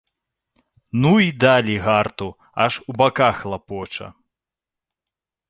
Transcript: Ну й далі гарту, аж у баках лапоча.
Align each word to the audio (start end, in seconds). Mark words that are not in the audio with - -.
Ну 0.91 1.19
й 1.19 1.31
далі 1.31 1.77
гарту, 1.77 2.35
аж 2.53 2.81
у 2.87 2.93
баках 2.93 3.45
лапоча. 3.45 4.13